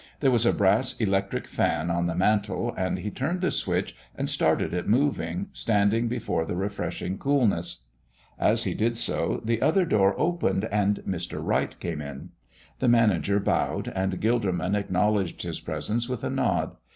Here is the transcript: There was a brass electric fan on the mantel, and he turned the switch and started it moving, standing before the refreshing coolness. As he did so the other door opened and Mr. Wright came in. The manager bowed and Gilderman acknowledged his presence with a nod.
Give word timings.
There 0.19 0.31
was 0.31 0.47
a 0.47 0.51
brass 0.51 0.99
electric 0.99 1.45
fan 1.45 1.91
on 1.91 2.07
the 2.07 2.15
mantel, 2.15 2.73
and 2.75 2.97
he 2.97 3.11
turned 3.11 3.41
the 3.41 3.51
switch 3.51 3.95
and 4.15 4.27
started 4.27 4.73
it 4.73 4.87
moving, 4.89 5.49
standing 5.53 6.07
before 6.07 6.43
the 6.43 6.55
refreshing 6.55 7.19
coolness. 7.19 7.83
As 8.39 8.63
he 8.63 8.73
did 8.73 8.97
so 8.97 9.41
the 9.45 9.61
other 9.61 9.85
door 9.85 10.19
opened 10.19 10.65
and 10.71 11.03
Mr. 11.07 11.37
Wright 11.39 11.79
came 11.79 12.01
in. 12.01 12.29
The 12.79 12.87
manager 12.89 13.39
bowed 13.39 13.89
and 13.89 14.19
Gilderman 14.19 14.73
acknowledged 14.73 15.43
his 15.43 15.59
presence 15.59 16.09
with 16.09 16.23
a 16.23 16.31
nod. 16.31 16.77